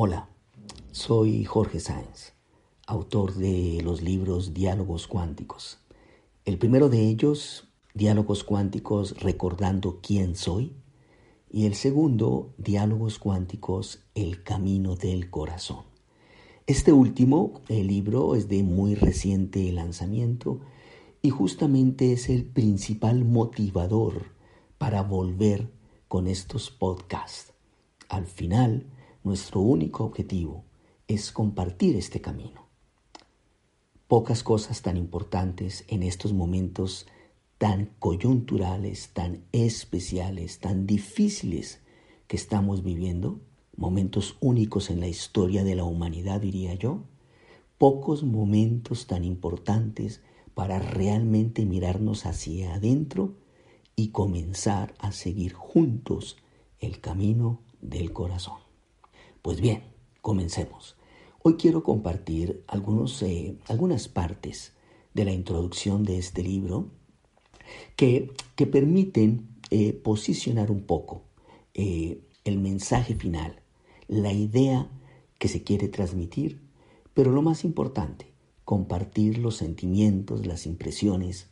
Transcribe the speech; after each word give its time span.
Hola, 0.00 0.28
soy 0.92 1.42
Jorge 1.44 1.80
Sáenz, 1.80 2.32
autor 2.86 3.34
de 3.34 3.80
los 3.82 4.00
libros 4.00 4.54
Diálogos 4.54 5.08
Cuánticos. 5.08 5.80
El 6.44 6.56
primero 6.56 6.88
de 6.88 7.00
ellos, 7.00 7.66
Diálogos 7.94 8.44
Cuánticos 8.44 9.20
Recordando 9.20 9.98
quién 10.00 10.36
soy, 10.36 10.76
y 11.50 11.66
el 11.66 11.74
segundo, 11.74 12.54
Diálogos 12.58 13.18
Cuánticos 13.18 14.04
El 14.14 14.44
Camino 14.44 14.94
del 14.94 15.30
Corazón. 15.30 15.82
Este 16.68 16.92
último, 16.92 17.60
libro, 17.68 18.36
es 18.36 18.46
de 18.46 18.62
muy 18.62 18.94
reciente 18.94 19.72
lanzamiento 19.72 20.60
y 21.22 21.30
justamente 21.30 22.12
es 22.12 22.28
el 22.28 22.44
principal 22.44 23.24
motivador 23.24 24.26
para 24.78 25.02
volver 25.02 25.72
con 26.06 26.28
estos 26.28 26.70
podcasts. 26.70 27.52
Al 28.08 28.26
final, 28.26 28.86
nuestro 29.28 29.60
único 29.60 30.04
objetivo 30.04 30.64
es 31.06 31.32
compartir 31.32 31.96
este 31.96 32.22
camino. 32.22 32.66
Pocas 34.08 34.42
cosas 34.42 34.80
tan 34.80 34.96
importantes 34.96 35.84
en 35.88 36.02
estos 36.02 36.32
momentos 36.32 37.06
tan 37.58 37.90
coyunturales, 37.98 39.10
tan 39.12 39.44
especiales, 39.52 40.60
tan 40.60 40.86
difíciles 40.86 41.82
que 42.26 42.36
estamos 42.36 42.82
viviendo, 42.82 43.40
momentos 43.76 44.38
únicos 44.40 44.88
en 44.88 45.00
la 45.00 45.08
historia 45.08 45.62
de 45.62 45.74
la 45.74 45.84
humanidad, 45.84 46.40
diría 46.40 46.72
yo, 46.74 47.02
pocos 47.76 48.22
momentos 48.22 49.06
tan 49.06 49.24
importantes 49.24 50.22
para 50.54 50.78
realmente 50.78 51.66
mirarnos 51.66 52.24
hacia 52.24 52.74
adentro 52.74 53.34
y 53.94 54.08
comenzar 54.08 54.94
a 54.98 55.12
seguir 55.12 55.52
juntos 55.52 56.38
el 56.80 57.00
camino 57.00 57.60
del 57.82 58.14
corazón. 58.14 58.67
Pues 59.48 59.62
bien, 59.62 59.80
comencemos. 60.20 60.98
Hoy 61.42 61.54
quiero 61.54 61.82
compartir 61.82 62.62
algunos, 62.66 63.22
eh, 63.22 63.56
algunas 63.66 64.06
partes 64.06 64.74
de 65.14 65.24
la 65.24 65.32
introducción 65.32 66.04
de 66.04 66.18
este 66.18 66.42
libro 66.42 66.90
que, 67.96 68.30
que 68.56 68.66
permiten 68.66 69.48
eh, 69.70 69.94
posicionar 69.94 70.70
un 70.70 70.82
poco 70.82 71.22
eh, 71.72 72.20
el 72.44 72.58
mensaje 72.58 73.14
final, 73.14 73.62
la 74.06 74.34
idea 74.34 74.90
que 75.38 75.48
se 75.48 75.62
quiere 75.62 75.88
transmitir, 75.88 76.60
pero 77.14 77.32
lo 77.32 77.40
más 77.40 77.64
importante, 77.64 78.30
compartir 78.66 79.38
los 79.38 79.56
sentimientos, 79.56 80.46
las 80.46 80.66
impresiones, 80.66 81.48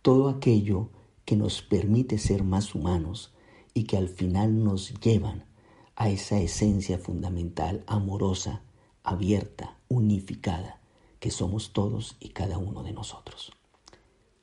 todo 0.00 0.28
aquello 0.28 0.90
que 1.24 1.34
nos 1.34 1.60
permite 1.60 2.18
ser 2.18 2.44
más 2.44 2.76
humanos 2.76 3.34
y 3.74 3.82
que 3.82 3.96
al 3.96 4.08
final 4.08 4.62
nos 4.62 4.94
llevan 5.00 5.50
a 5.96 6.08
esa 6.08 6.40
esencia 6.40 6.98
fundamental, 6.98 7.84
amorosa, 7.86 8.62
abierta, 9.02 9.76
unificada, 9.88 10.80
que 11.20 11.30
somos 11.30 11.72
todos 11.72 12.16
y 12.20 12.30
cada 12.30 12.58
uno 12.58 12.82
de 12.82 12.92
nosotros. 12.92 13.52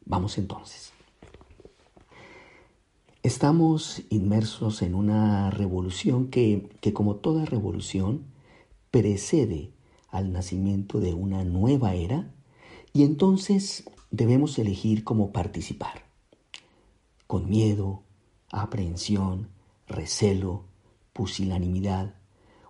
Vamos 0.05 0.37
entonces. 0.37 0.93
Estamos 3.21 4.03
inmersos 4.09 4.81
en 4.81 4.95
una 4.95 5.51
revolución 5.51 6.27
que, 6.29 6.69
que, 6.79 6.93
como 6.93 7.17
toda 7.17 7.45
revolución, 7.45 8.25
precede 8.91 9.71
al 10.09 10.31
nacimiento 10.31 10.99
de 10.99 11.13
una 11.13 11.43
nueva 11.43 11.93
era 11.93 12.31
y 12.93 13.03
entonces 13.03 13.83
debemos 14.09 14.57
elegir 14.57 15.03
cómo 15.03 15.31
participar. 15.31 16.05
Con 17.27 17.49
miedo, 17.49 18.03
aprehensión, 18.51 19.49
recelo, 19.87 20.68
pusilanimidad 21.19 22.15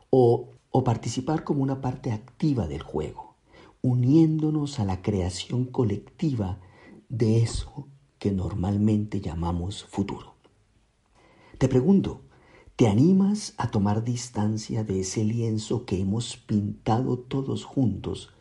o, 0.09 0.49
o 0.71 0.83
participar 0.83 1.43
como 1.43 1.61
una 1.61 1.81
parte 1.81 2.11
activa 2.11 2.65
del 2.65 2.81
juego, 2.81 3.35
uniéndonos 3.83 4.79
a 4.79 4.85
la 4.85 5.03
creación 5.03 5.65
colectiva 5.65 6.57
de 7.09 7.43
eso 7.43 7.87
que 8.17 8.31
normalmente 8.31 9.21
llamamos 9.21 9.83
futuro. 9.83 10.33
Te 11.59 11.67
pregunto, 11.67 12.21
¿te 12.75 12.87
animas 12.87 13.53
a 13.57 13.69
tomar 13.69 14.03
distancia 14.03 14.83
de 14.83 15.01
ese 15.01 15.23
lienzo 15.23 15.85
que 15.85 16.01
hemos 16.01 16.35
pintado 16.35 17.19
todos 17.19 17.65
juntos 17.65 18.33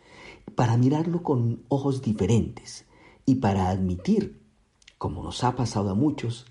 para 0.54 0.78
mirarlo 0.78 1.22
con 1.22 1.64
ojos 1.68 2.00
diferentes 2.00 2.86
y 3.26 3.34
para 3.34 3.68
admitir, 3.68 4.40
como 4.96 5.22
nos 5.22 5.44
ha 5.44 5.54
pasado 5.54 5.90
a 5.90 5.94
muchos, 5.94 6.46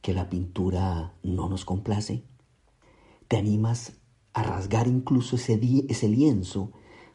que 0.00 0.14
la 0.14 0.30
pintura 0.30 1.12
no 1.22 1.50
nos 1.50 1.66
complace? 1.66 2.31
¿Te 3.32 3.38
animas 3.38 3.94
a 4.34 4.42
rasgar 4.42 4.86
incluso 4.88 5.36
ese, 5.36 6.08
lienzo 6.10 6.70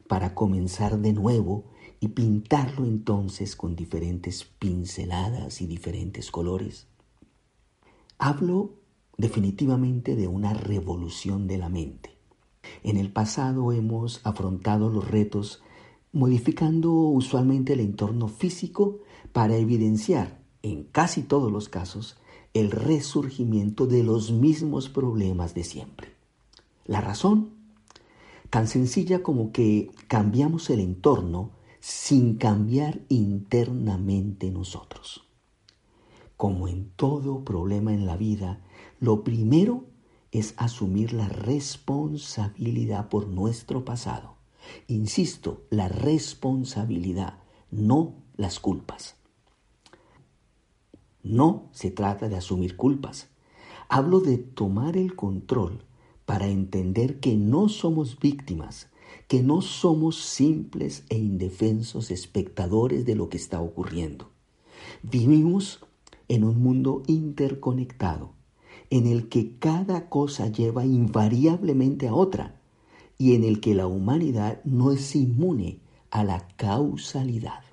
para 0.08 0.34
comenzar 0.34 0.98
de 0.98 1.14
nuevo 1.14 1.66
y 2.00 2.08
pintarlo 2.08 2.86
entonces 2.86 3.56
con 3.56 3.76
diferentes 3.76 4.44
pinceladas 4.44 5.62
y 5.62 5.68
diferentes 5.68 6.32
colores? 6.32 6.88
Hablo 8.18 8.80
definitivamente 9.20 10.16
de 10.16 10.28
una 10.28 10.56
revolución 10.56 11.46
de 11.46 11.60
la 11.60 11.70
mente. 11.70 12.18
En 12.82 12.98
el 12.98 13.12
pasado 13.12 13.72
hemos 13.72 14.20
afrontado 14.26 14.90
los 14.90 15.08
retos 15.08 15.62
modificando 16.14 16.94
usualmente 16.94 17.74
el 17.74 17.80
entorno 17.82 18.28
físico 18.28 19.02
para 19.34 19.56
evidenciar, 19.56 20.42
en 20.64 20.86
casi 20.86 21.22
todos 21.22 21.52
los 21.52 21.70
casos, 21.70 22.18
el 22.54 22.72
resurgimiento 22.72 23.88
de 23.88 24.04
los 24.04 24.32
mismos 24.32 24.90
problemas 24.90 25.54
de 25.54 25.64
siempre. 25.64 26.14
La 26.86 27.02
razón, 27.02 27.52
tan 28.50 28.68
sencilla 28.68 29.24
como 29.24 29.52
que 29.52 29.92
cambiamos 30.08 30.70
el 30.70 30.80
entorno 30.80 31.52
sin 31.80 32.36
cambiar 32.36 33.02
internamente 33.10 34.50
nosotros. 34.50 35.26
Como 36.36 36.68
en 36.68 36.90
todo 36.96 37.44
problema 37.44 37.94
en 37.94 38.06
la 38.06 38.16
vida, 38.16 38.62
lo 39.00 39.24
primero 39.24 39.86
es 40.32 40.54
asumir 40.58 41.14
la 41.14 41.28
responsabilidad 41.30 43.10
por 43.10 43.28
nuestro 43.28 43.86
pasado. 43.86 44.36
Insisto, 44.88 45.64
la 45.70 45.88
responsabilidad, 45.88 47.40
no 47.72 48.16
las 48.36 48.60
culpas. 48.60 49.17
No 51.30 51.68
se 51.74 51.92
trata 51.92 52.30
de 52.30 52.38
asumir 52.38 52.78
culpas. 52.78 53.28
Hablo 53.90 54.22
de 54.22 54.38
tomar 54.38 54.96
el 54.96 55.14
control 55.14 55.84
para 56.26 56.48
entender 56.48 57.20
que 57.20 57.36
no 57.36 57.68
somos 57.68 58.18
víctimas, 58.18 58.88
que 59.28 59.44
no 59.44 59.62
somos 59.62 60.22
simples 60.24 61.04
e 61.10 61.18
indefensos 61.18 62.12
espectadores 62.12 63.06
de 63.06 63.16
lo 63.16 63.28
que 63.28 63.36
está 63.36 63.60
ocurriendo. 63.60 64.30
Vivimos 65.04 65.86
en 66.30 66.46
un 66.46 66.64
mundo 66.64 67.04
interconectado, 67.08 68.32
en 68.90 69.06
el 69.06 69.28
que 69.28 69.58
cada 69.58 70.08
cosa 70.08 70.48
lleva 70.48 70.86
invariablemente 70.86 72.08
a 72.08 72.14
otra 72.14 72.62
y 73.18 73.36
en 73.36 73.44
el 73.44 73.60
que 73.60 73.76
la 73.76 73.88
humanidad 73.88 74.62
no 74.64 74.94
es 74.94 75.14
inmune 75.14 75.80
a 76.10 76.24
la 76.24 76.48
causalidad. 76.56 77.67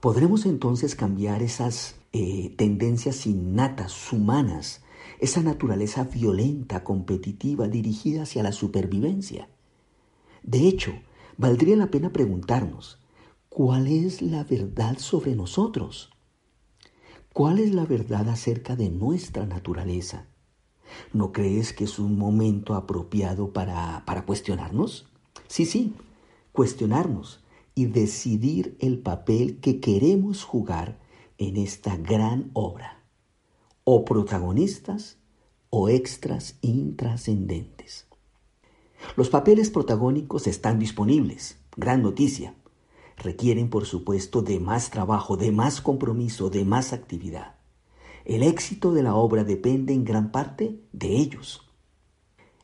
¿Podremos 0.00 0.46
entonces 0.46 0.94
cambiar 0.94 1.42
esas 1.42 1.96
eh, 2.14 2.54
tendencias 2.56 3.26
innatas, 3.26 4.10
humanas, 4.14 4.80
esa 5.18 5.42
naturaleza 5.42 6.04
violenta, 6.04 6.82
competitiva, 6.84 7.68
dirigida 7.68 8.22
hacia 8.22 8.42
la 8.42 8.52
supervivencia? 8.52 9.50
De 10.42 10.66
hecho, 10.66 10.92
valdría 11.36 11.76
la 11.76 11.90
pena 11.90 12.14
preguntarnos, 12.14 12.98
¿cuál 13.50 13.88
es 13.88 14.22
la 14.22 14.42
verdad 14.42 14.96
sobre 14.96 15.36
nosotros? 15.36 16.08
¿Cuál 17.34 17.58
es 17.58 17.74
la 17.74 17.84
verdad 17.84 18.26
acerca 18.30 18.76
de 18.76 18.88
nuestra 18.88 19.44
naturaleza? 19.44 20.24
¿No 21.12 21.30
crees 21.30 21.74
que 21.74 21.84
es 21.84 21.98
un 21.98 22.16
momento 22.16 22.74
apropiado 22.74 23.52
para, 23.52 24.04
para 24.06 24.24
cuestionarnos? 24.24 25.06
Sí, 25.46 25.66
sí, 25.66 25.92
cuestionarnos 26.52 27.40
y 27.74 27.86
decidir 27.86 28.76
el 28.80 28.98
papel 28.98 29.60
que 29.60 29.80
queremos 29.80 30.44
jugar 30.44 30.98
en 31.38 31.56
esta 31.56 31.96
gran 31.96 32.50
obra. 32.52 33.02
O 33.84 34.04
protagonistas 34.04 35.18
o 35.70 35.88
extras 35.88 36.56
intrascendentes. 36.60 38.06
Los 39.16 39.30
papeles 39.30 39.70
protagónicos 39.70 40.46
están 40.46 40.78
disponibles, 40.78 41.58
gran 41.76 42.02
noticia. 42.02 42.54
Requieren, 43.16 43.70
por 43.70 43.86
supuesto, 43.86 44.42
de 44.42 44.60
más 44.60 44.90
trabajo, 44.90 45.36
de 45.36 45.52
más 45.52 45.80
compromiso, 45.80 46.50
de 46.50 46.64
más 46.64 46.92
actividad. 46.92 47.56
El 48.24 48.42
éxito 48.42 48.92
de 48.92 49.02
la 49.02 49.14
obra 49.14 49.44
depende 49.44 49.92
en 49.92 50.04
gran 50.04 50.30
parte 50.30 50.80
de 50.92 51.16
ellos. 51.16 51.66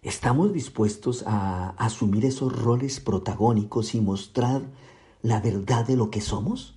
¿Estamos 0.02 0.52
dispuestos 0.52 1.24
a 1.26 1.70
asumir 1.70 2.24
esos 2.26 2.56
roles 2.56 3.00
protagónicos 3.00 3.94
y 3.94 4.00
mostrar 4.00 4.62
la 5.26 5.40
verdad 5.40 5.84
de 5.84 5.96
lo 5.96 6.08
que 6.08 6.20
somos? 6.20 6.76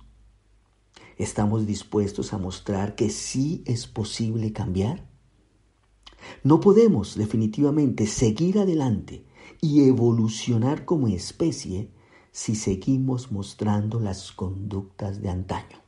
¿Estamos 1.16 1.68
dispuestos 1.68 2.32
a 2.32 2.38
mostrar 2.38 2.96
que 2.96 3.08
sí 3.08 3.62
es 3.64 3.86
posible 3.86 4.52
cambiar? 4.52 5.08
No 6.42 6.58
podemos 6.58 7.14
definitivamente 7.14 8.08
seguir 8.08 8.58
adelante 8.58 9.24
y 9.60 9.84
evolucionar 9.86 10.84
como 10.84 11.06
especie 11.06 11.92
si 12.32 12.56
seguimos 12.56 13.30
mostrando 13.30 14.00
las 14.00 14.32
conductas 14.32 15.22
de 15.22 15.28
antaño. 15.28 15.78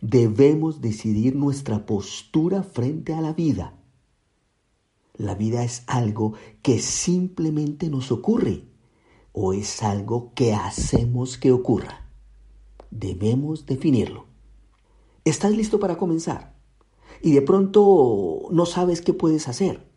Debemos 0.00 0.80
decidir 0.80 1.36
nuestra 1.36 1.84
postura 1.84 2.62
frente 2.62 3.12
a 3.12 3.20
la 3.20 3.34
vida. 3.34 3.74
La 5.18 5.34
vida 5.34 5.62
es 5.62 5.84
algo 5.88 6.32
que 6.62 6.78
simplemente 6.78 7.90
nos 7.90 8.12
ocurre 8.12 8.73
o 9.36 9.52
es 9.52 9.82
algo 9.82 10.32
que 10.34 10.54
hacemos 10.54 11.36
que 11.36 11.50
ocurra. 11.50 12.08
Debemos 12.90 13.66
definirlo. 13.66 14.26
¿Estás 15.24 15.50
listo 15.50 15.80
para 15.80 15.98
comenzar? 15.98 16.54
Y 17.20 17.32
de 17.32 17.42
pronto 17.42 18.42
no 18.52 18.64
sabes 18.64 19.02
qué 19.02 19.12
puedes 19.12 19.48
hacer. 19.48 19.90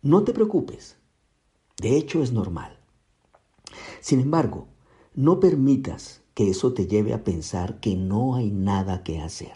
No 0.00 0.24
te 0.24 0.32
preocupes. 0.32 0.96
De 1.80 1.96
hecho, 1.96 2.22
es 2.22 2.32
normal. 2.32 2.80
Sin 4.00 4.20
embargo, 4.20 4.68
no 5.14 5.38
permitas 5.38 6.22
que 6.32 6.48
eso 6.48 6.72
te 6.72 6.86
lleve 6.86 7.12
a 7.12 7.24
pensar 7.24 7.78
que 7.78 7.94
no 7.94 8.36
hay 8.36 8.50
nada 8.50 9.02
que 9.02 9.20
hacer. 9.20 9.52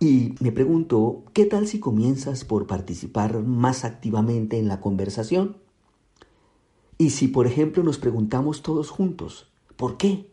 Y 0.00 0.34
me 0.40 0.52
pregunto, 0.52 1.24
¿qué 1.32 1.46
tal 1.46 1.66
si 1.66 1.80
comienzas 1.80 2.44
por 2.44 2.66
participar 2.66 3.42
más 3.42 3.86
activamente 3.86 4.58
en 4.58 4.68
la 4.68 4.82
conversación? 4.82 5.56
Y 6.98 7.10
si, 7.10 7.28
por 7.28 7.46
ejemplo, 7.46 7.82
nos 7.82 7.98
preguntamos 7.98 8.62
todos 8.62 8.90
juntos, 8.90 9.48
¿por 9.76 9.96
qué? 9.96 10.30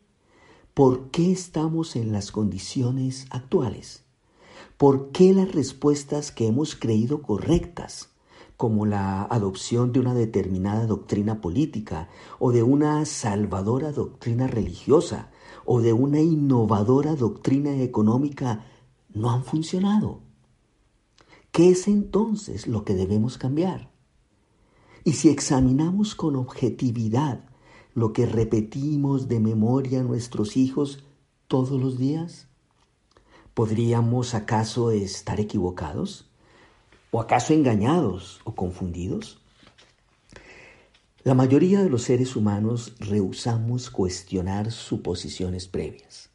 ¿Por 0.74 1.12
qué 1.12 1.32
estamos 1.32 1.96
en 1.96 2.12
las 2.12 2.32
condiciones 2.32 3.28
actuales? 3.30 4.04
¿Por 4.78 5.12
qué 5.12 5.34
las 5.34 5.52
respuestas 5.54 6.32
que 6.32 6.48
hemos 6.48 6.76
creído 6.76 7.22
correctas 7.22 8.10
como 8.58 8.86
la 8.86 9.24
adopción 9.24 9.92
de 9.92 10.00
una 10.00 10.14
determinada 10.14 10.86
doctrina 10.86 11.42
política 11.42 12.10
o 12.40 12.52
de 12.52 12.64
una 12.64 13.06
salvadora 13.06 13.92
doctrina 13.92 14.48
religiosa 14.48 15.32
o 15.66 15.82
de 15.82 15.94
una 15.94 16.22
innovadora 16.22 17.16
doctrina 17.16 17.76
económica 17.82 18.66
no 19.14 19.32
han 19.32 19.44
funcionado. 19.44 20.22
¿Qué 21.52 21.70
es 21.70 21.88
entonces 21.88 22.68
lo 22.68 22.84
que 22.84 22.96
debemos 22.96 23.38
cambiar? 23.38 23.93
Y 25.06 25.14
si 25.14 25.30
examinamos 25.30 26.16
con 26.16 26.38
objetividad 26.38 27.42
lo 27.94 28.14
que 28.14 28.26
repetimos 28.26 29.28
de 29.28 29.40
memoria 29.40 30.00
a 30.00 30.04
nuestros 30.04 30.56
hijos 30.56 31.04
todos 31.48 31.82
los 31.82 31.98
días, 31.98 32.48
¿podríamos 33.54 34.34
acaso 34.34 34.92
estar 34.92 35.40
equivocados? 35.42 36.30
¿O 37.12 37.20
acaso 37.20 37.54
engañados 37.54 38.40
o 38.46 38.56
confundidos? 38.56 39.40
La 41.24 41.36
mayoría 41.36 41.84
de 41.84 41.90
los 41.90 42.04
seres 42.04 42.36
humanos 42.36 42.96
rehusamos 43.00 43.90
cuestionar 43.90 44.72
suposiciones 44.72 45.68
previas. 45.68 46.30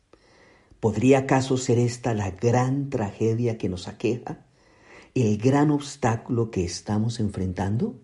¿Podría 0.78 1.20
acaso 1.20 1.56
ser 1.56 1.78
esta 1.78 2.14
la 2.14 2.30
gran 2.30 2.90
tragedia 2.90 3.58
que 3.58 3.68
nos 3.68 3.88
aqueja? 3.88 4.46
¿El 5.14 5.38
gran 5.38 5.70
obstáculo 5.70 6.50
que 6.50 6.64
estamos 6.64 7.18
enfrentando? 7.18 7.96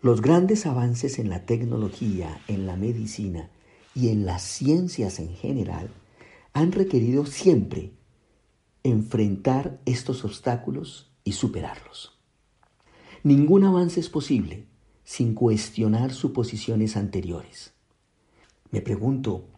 Los 0.00 0.22
grandes 0.22 0.64
avances 0.64 1.18
en 1.18 1.28
la 1.28 1.44
tecnología, 1.44 2.40
en 2.46 2.66
la 2.66 2.76
medicina 2.76 3.50
y 3.96 4.10
en 4.10 4.26
las 4.26 4.42
ciencias 4.42 5.18
en 5.18 5.34
general 5.34 5.90
han 6.52 6.70
requerido 6.70 7.26
siempre 7.26 7.94
enfrentar 8.84 9.80
estos 9.86 10.24
obstáculos 10.24 11.10
y 11.24 11.32
superarlos. 11.32 12.16
Ningún 13.24 13.64
avance 13.64 13.98
es 13.98 14.08
posible 14.08 14.66
sin 15.02 15.34
cuestionar 15.34 16.12
suposiciones 16.12 16.96
anteriores. 16.96 17.72
Me 18.70 18.80
pregunto, 18.80 19.48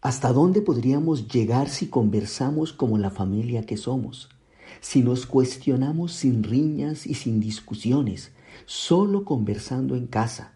¿hasta 0.00 0.32
dónde 0.32 0.62
podríamos 0.62 1.28
llegar 1.28 1.68
si 1.68 1.86
conversamos 1.86 2.72
como 2.72 2.98
la 2.98 3.10
familia 3.10 3.64
que 3.64 3.76
somos? 3.76 4.30
Si 4.80 5.02
nos 5.02 5.26
cuestionamos 5.26 6.12
sin 6.12 6.42
riñas 6.42 7.06
y 7.06 7.14
sin 7.14 7.38
discusiones, 7.38 8.32
solo 8.64 9.24
conversando 9.24 9.94
en 9.94 10.06
casa, 10.06 10.54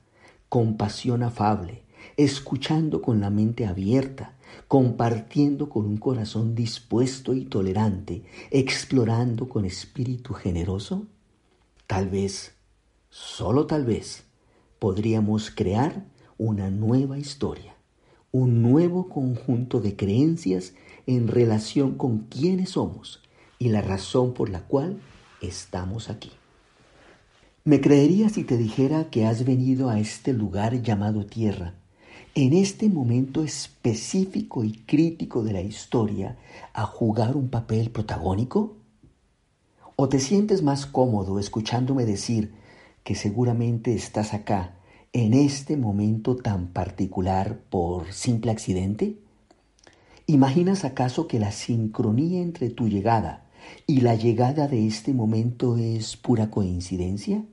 con 0.49 0.77
pasión 0.77 1.23
afable, 1.23 1.85
escuchando 2.17 3.03
con 3.03 3.21
la 3.21 3.31
mente 3.31 3.67
abierta, 3.67 4.37
compartiendo 4.69 5.69
con 5.69 5.87
un 5.87 5.97
corazón 5.97 6.55
dispuesto 6.55 7.35
y 7.35 7.45
tolerante, 7.45 8.25
explorando 8.51 9.49
con 9.49 9.65
espíritu 9.65 10.35
generoso? 10.35 11.07
Tal 11.87 12.09
vez, 12.09 12.55
solo 13.11 13.67
tal 13.67 13.85
vez, 13.85 14.25
podríamos 14.79 15.51
crear 15.51 16.05
una 16.39 16.71
nueva 16.71 17.19
historia, 17.19 17.75
un 18.33 18.63
nuevo 18.63 19.09
conjunto 19.09 19.81
de 19.81 19.97
creencias 19.97 20.73
en 21.07 21.29
relación 21.29 21.97
con 21.97 22.21
quiénes 22.29 22.71
somos 22.71 23.21
y 23.59 23.69
la 23.69 23.83
razón 23.83 24.33
por 24.33 24.49
la 24.49 24.63
cual 24.67 25.01
estamos 25.43 26.09
aquí. 26.09 26.31
¿Me 27.63 27.83
creerías 27.83 28.33
si 28.33 28.45
te 28.45 28.57
dijera 28.57 29.11
que 29.11 29.27
has 29.27 29.45
venido 29.45 29.91
a 29.91 30.01
este 30.01 30.33
lugar 30.33 30.81
llamado 30.81 31.27
tierra 31.27 31.75
en 32.35 32.55
este 32.55 32.89
momento 32.89 33.45
específico 33.45 34.65
y 34.65 34.73
crítico 34.73 35.43
de 35.43 35.53
la 35.53 35.61
historia 35.61 36.39
a 36.73 36.87
jugar 36.87 37.37
un 37.37 37.51
papel 37.51 37.91
protagónico? 37.91 38.77
¿O 39.95 40.09
te 40.09 40.21
sientes 40.21 40.63
más 40.63 40.87
cómodo 40.87 41.39
escuchándome 41.39 42.07
decir 42.07 42.55
que 43.05 43.15
seguramente 43.15 43.95
estás 43.95 44.33
acá 44.33 44.79
en 45.13 45.35
este 45.35 45.77
momento 45.77 46.37
tan 46.37 46.69
particular 46.69 47.61
por 47.69 48.11
simple 48.15 48.53
accidente? 48.53 49.19
¿Imaginas 50.27 50.87
acaso 50.87 51.29
que 51.29 51.39
la 51.39 51.53
sincronía 51.53 52.41
entre 52.41 52.71
tu 52.71 52.89
llegada 52.89 53.51
y 53.87 54.01
la 54.01 54.15
llegada 54.15 54.67
de 54.69 54.87
este 54.87 55.13
momento 55.13 55.77
es 55.77 56.17
pura 56.17 56.51
coincidencia? 56.51 57.45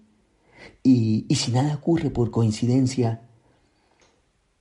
Y, 0.84 1.26
si 1.36 1.52
nada 1.52 1.76
ocurre 1.76 2.10
por 2.10 2.32
coincidencia, 2.32 3.22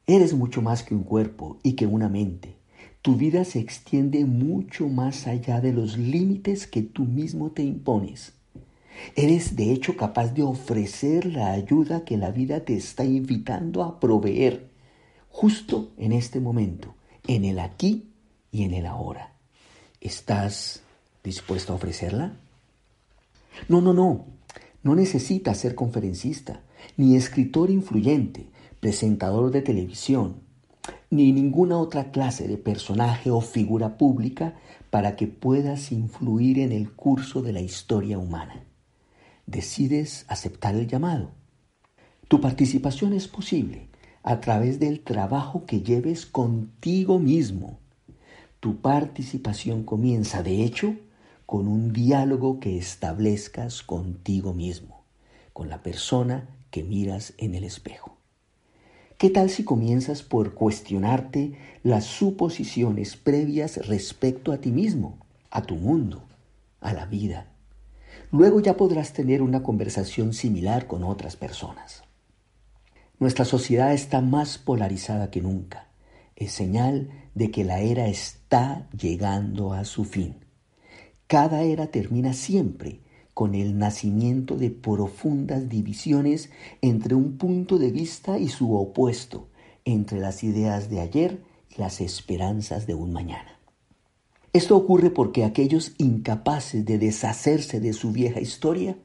Eres 0.08 0.34
mucho 0.34 0.62
más 0.62 0.84
que 0.84 0.94
un 0.94 1.02
cuerpo 1.02 1.58
y 1.64 1.72
que 1.72 1.86
una 1.86 2.08
mente. 2.08 2.54
Tu 3.02 3.16
vida 3.16 3.44
se 3.44 3.58
extiende 3.58 4.24
mucho 4.24 4.88
más 4.88 5.26
allá 5.26 5.60
de 5.60 5.72
los 5.72 5.98
límites 5.98 6.68
que 6.68 6.82
tú 6.82 7.04
mismo 7.04 7.50
te 7.50 7.64
impones. 7.64 8.32
Eres 9.16 9.56
de 9.56 9.72
hecho 9.72 9.96
capaz 9.96 10.28
de 10.28 10.44
ofrecer 10.44 11.26
la 11.26 11.50
ayuda 11.50 12.04
que 12.04 12.16
la 12.16 12.30
vida 12.30 12.60
te 12.60 12.74
está 12.74 13.04
invitando 13.04 13.82
a 13.82 13.98
proveer, 13.98 14.70
justo 15.28 15.90
en 15.98 16.12
este 16.12 16.38
momento, 16.38 16.94
en 17.26 17.44
el 17.44 17.58
aquí 17.58 18.08
y 18.52 18.62
en 18.62 18.74
el 18.74 18.86
ahora. 18.86 19.32
¿Estás 20.00 20.82
dispuesto 21.24 21.72
a 21.72 21.76
ofrecerla? 21.76 22.36
No, 23.68 23.80
no, 23.80 23.92
no. 23.92 24.24
No 24.86 24.94
necesitas 24.94 25.58
ser 25.58 25.74
conferencista, 25.74 26.62
ni 26.96 27.16
escritor 27.16 27.70
influyente, 27.70 28.46
presentador 28.78 29.50
de 29.50 29.60
televisión, 29.60 30.36
ni 31.10 31.32
ninguna 31.32 31.76
otra 31.76 32.12
clase 32.12 32.46
de 32.46 32.56
personaje 32.56 33.32
o 33.32 33.40
figura 33.40 33.98
pública 33.98 34.54
para 34.90 35.16
que 35.16 35.26
puedas 35.26 35.90
influir 35.90 36.60
en 36.60 36.70
el 36.70 36.92
curso 36.92 37.42
de 37.42 37.52
la 37.52 37.62
historia 37.62 38.16
humana. 38.16 38.62
Decides 39.46 40.24
aceptar 40.28 40.76
el 40.76 40.86
llamado. 40.86 41.32
Tu 42.28 42.40
participación 42.40 43.12
es 43.12 43.26
posible 43.26 43.88
a 44.22 44.38
través 44.38 44.78
del 44.78 45.00
trabajo 45.00 45.66
que 45.66 45.80
lleves 45.80 46.26
contigo 46.26 47.18
mismo. 47.18 47.80
Tu 48.60 48.76
participación 48.76 49.82
comienza, 49.82 50.44
de 50.44 50.62
hecho, 50.62 50.94
con 51.46 51.68
un 51.68 51.92
diálogo 51.92 52.58
que 52.58 52.76
establezcas 52.76 53.82
contigo 53.82 54.52
mismo, 54.52 55.04
con 55.52 55.68
la 55.68 55.82
persona 55.82 56.48
que 56.70 56.82
miras 56.82 57.34
en 57.38 57.54
el 57.54 57.62
espejo. 57.62 58.18
¿Qué 59.16 59.30
tal 59.30 59.48
si 59.48 59.64
comienzas 59.64 60.22
por 60.22 60.54
cuestionarte 60.54 61.56
las 61.82 62.04
suposiciones 62.04 63.16
previas 63.16 63.86
respecto 63.86 64.52
a 64.52 64.58
ti 64.58 64.70
mismo, 64.70 65.18
a 65.50 65.62
tu 65.62 65.76
mundo, 65.76 66.24
a 66.80 66.92
la 66.92 67.06
vida? 67.06 67.46
Luego 68.32 68.60
ya 68.60 68.76
podrás 68.76 69.12
tener 69.12 69.40
una 69.40 69.62
conversación 69.62 70.34
similar 70.34 70.86
con 70.86 71.04
otras 71.04 71.36
personas. 71.36 72.02
Nuestra 73.18 73.46
sociedad 73.46 73.94
está 73.94 74.20
más 74.20 74.58
polarizada 74.58 75.30
que 75.30 75.40
nunca. 75.40 75.86
Es 76.34 76.52
señal 76.52 77.08
de 77.34 77.50
que 77.50 77.64
la 77.64 77.80
era 77.80 78.08
está 78.08 78.90
llegando 78.90 79.72
a 79.72 79.84
su 79.84 80.04
fin. 80.04 80.45
Cada 81.26 81.62
era 81.62 81.88
termina 81.88 82.32
siempre 82.32 83.00
con 83.34 83.54
el 83.54 83.78
nacimiento 83.78 84.56
de 84.56 84.70
profundas 84.70 85.68
divisiones 85.68 86.50
entre 86.82 87.14
un 87.14 87.36
punto 87.36 87.78
de 87.78 87.90
vista 87.90 88.38
y 88.38 88.48
su 88.48 88.74
opuesto, 88.74 89.48
entre 89.84 90.20
las 90.20 90.44
ideas 90.44 90.88
de 90.88 91.00
ayer 91.00 91.42
y 91.74 91.80
las 91.80 92.00
esperanzas 92.00 92.86
de 92.86 92.94
un 92.94 93.12
mañana. 93.12 93.58
Esto 94.52 94.76
ocurre 94.76 95.10
porque 95.10 95.44
aquellos 95.44 95.94
incapaces 95.98 96.84
de 96.84 96.98
deshacerse 96.98 97.78
de 97.80 97.92
su 97.92 98.12
vieja 98.12 98.40
historia 98.40 98.96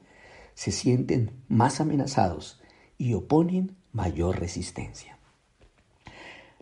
se 0.54 0.72
sienten 0.72 1.30
más 1.48 1.80
amenazados 1.80 2.60
y 2.96 3.14
oponen 3.14 3.76
mayor 3.92 4.40
resistencia. 4.40 5.18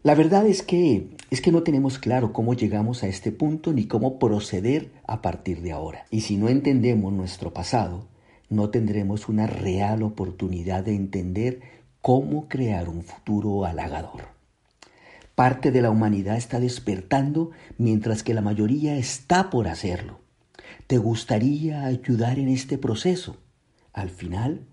La 0.02 0.14
verdad 0.14 0.46
es 0.46 0.62
que 0.62 1.10
es 1.28 1.42
que 1.42 1.52
no 1.52 1.62
tenemos 1.62 1.98
claro 1.98 2.32
cómo 2.32 2.54
llegamos 2.54 3.02
a 3.02 3.06
este 3.06 3.32
punto 3.32 3.74
ni 3.74 3.84
cómo 3.84 4.18
proceder 4.18 4.90
a 5.06 5.20
partir 5.20 5.60
de 5.60 5.72
ahora. 5.72 6.06
Y 6.10 6.22
si 6.22 6.38
no 6.38 6.48
entendemos 6.48 7.12
nuestro 7.12 7.52
pasado, 7.52 8.08
no 8.48 8.70
tendremos 8.70 9.28
una 9.28 9.46
real 9.46 10.02
oportunidad 10.02 10.84
de 10.84 10.94
entender 10.94 11.60
cómo 12.00 12.48
crear 12.48 12.88
un 12.88 13.02
futuro 13.02 13.66
halagador. 13.66 14.28
Parte 15.34 15.70
de 15.70 15.82
la 15.82 15.90
humanidad 15.90 16.38
está 16.38 16.60
despertando 16.60 17.50
mientras 17.76 18.22
que 18.22 18.32
la 18.32 18.40
mayoría 18.40 18.96
está 18.96 19.50
por 19.50 19.68
hacerlo. 19.68 20.20
¿Te 20.86 20.96
gustaría 20.96 21.84
ayudar 21.84 22.38
en 22.38 22.48
este 22.48 22.78
proceso? 22.78 23.36
Al 23.92 24.08
final, 24.08 24.66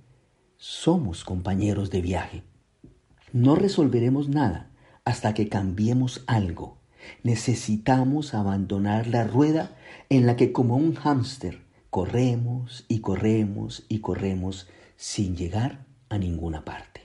somos 0.56 1.26
compañeros 1.26 1.92
de 1.92 2.02
viaje. 2.02 2.44
No 3.34 3.56
resolveremos 3.56 4.30
nada 4.30 4.72
hasta 5.08 5.34
que 5.34 5.48
cambiemos 5.48 6.26
algo. 6.28 6.80
Necesitamos 7.24 8.34
abandonar 8.34 9.08
la 9.08 9.24
rueda 9.24 9.78
en 10.10 10.26
la 10.26 10.36
que 10.36 10.52
como 10.52 10.76
un 10.76 10.96
hámster 10.96 11.62
corremos 11.90 12.84
y 12.90 13.00
corremos 13.00 13.86
y 13.88 14.00
corremos 14.00 14.68
sin 14.98 15.38
llegar 15.38 15.86
a 16.10 16.18
ninguna 16.18 16.66
parte. 16.66 17.04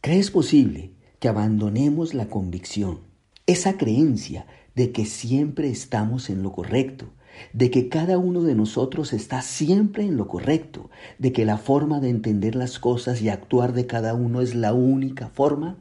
¿Crees 0.00 0.30
posible 0.30 0.92
que 1.18 1.28
abandonemos 1.28 2.14
la 2.14 2.30
convicción, 2.30 3.00
esa 3.44 3.76
creencia 3.76 4.46
de 4.74 4.92
que 4.92 5.04
siempre 5.04 5.68
estamos 5.68 6.30
en 6.30 6.42
lo 6.42 6.52
correcto, 6.52 7.10
de 7.52 7.70
que 7.70 7.90
cada 7.90 8.16
uno 8.16 8.44
de 8.44 8.54
nosotros 8.54 9.12
está 9.12 9.42
siempre 9.42 10.04
en 10.04 10.16
lo 10.16 10.26
correcto, 10.26 10.88
de 11.18 11.32
que 11.32 11.44
la 11.44 11.58
forma 11.58 12.00
de 12.00 12.08
entender 12.08 12.54
las 12.54 12.78
cosas 12.78 13.20
y 13.20 13.28
actuar 13.28 13.74
de 13.74 13.86
cada 13.86 14.14
uno 14.14 14.40
es 14.40 14.54
la 14.54 14.72
única 14.72 15.28
forma? 15.28 15.76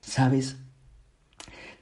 ¿Sabes? 0.00 0.56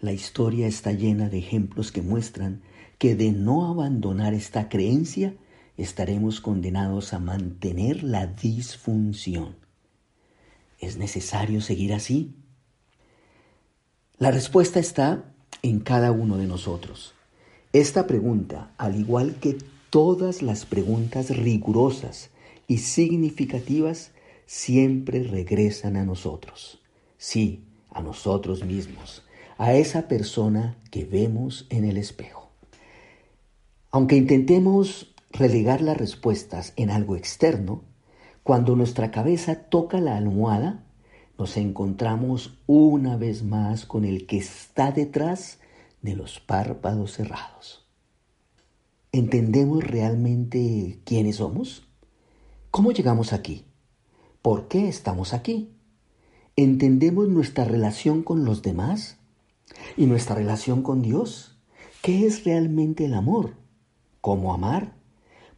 La 0.00 0.12
historia 0.12 0.66
está 0.66 0.92
llena 0.92 1.28
de 1.28 1.38
ejemplos 1.38 1.92
que 1.92 2.02
muestran 2.02 2.62
que 2.98 3.14
de 3.14 3.32
no 3.32 3.66
abandonar 3.66 4.34
esta 4.34 4.68
creencia 4.68 5.34
estaremos 5.76 6.40
condenados 6.40 7.12
a 7.12 7.20
mantener 7.20 8.02
la 8.02 8.26
disfunción. 8.26 9.56
¿Es 10.80 10.96
necesario 10.96 11.60
seguir 11.60 11.94
así? 11.94 12.34
La 14.18 14.30
respuesta 14.30 14.80
está 14.80 15.32
en 15.62 15.80
cada 15.80 16.10
uno 16.10 16.37
de 16.37 16.46
nosotros. 16.46 17.14
Esta 17.72 18.06
pregunta, 18.06 18.72
al 18.78 18.98
igual 18.98 19.37
que 19.37 19.58
todas 19.90 20.42
las 20.42 20.66
preguntas 20.66 21.30
rigurosas 21.30 22.30
y 22.66 22.78
significativas, 22.78 24.10
siempre 24.46 25.22
regresan 25.22 25.96
a 25.96 26.04
nosotros. 26.04 26.80
Sí, 27.16 27.67
a 27.98 28.02
nosotros 28.02 28.64
mismos, 28.64 29.24
a 29.58 29.74
esa 29.74 30.06
persona 30.06 30.76
que 30.92 31.04
vemos 31.04 31.66
en 31.68 31.84
el 31.84 31.96
espejo. 31.96 32.48
Aunque 33.90 34.16
intentemos 34.16 35.14
relegar 35.32 35.80
las 35.80 35.96
respuestas 35.96 36.72
en 36.76 36.90
algo 36.90 37.16
externo, 37.16 37.82
cuando 38.44 38.76
nuestra 38.76 39.10
cabeza 39.10 39.56
toca 39.56 40.00
la 40.00 40.16
almohada, 40.16 40.84
nos 41.38 41.56
encontramos 41.56 42.58
una 42.66 43.16
vez 43.16 43.42
más 43.42 43.84
con 43.84 44.04
el 44.04 44.26
que 44.26 44.38
está 44.38 44.92
detrás 44.92 45.58
de 46.00 46.14
los 46.14 46.38
párpados 46.38 47.14
cerrados. 47.14 47.84
¿Entendemos 49.10 49.82
realmente 49.82 51.00
quiénes 51.04 51.36
somos? 51.36 51.82
¿Cómo 52.70 52.92
llegamos 52.92 53.32
aquí? 53.32 53.64
¿Por 54.40 54.68
qué 54.68 54.88
estamos 54.88 55.34
aquí? 55.34 55.74
¿Entendemos 56.58 57.28
nuestra 57.28 57.64
relación 57.64 58.22
con 58.22 58.44
los 58.44 58.62
demás? 58.62 59.16
¿Y 59.96 60.06
nuestra 60.06 60.34
relación 60.34 60.82
con 60.82 61.02
Dios? 61.02 61.56
¿Qué 62.02 62.26
es 62.26 62.44
realmente 62.44 63.04
el 63.04 63.14
amor? 63.14 63.54
¿Cómo 64.20 64.52
amar? 64.52 64.94